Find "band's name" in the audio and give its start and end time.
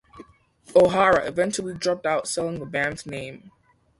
2.65-3.51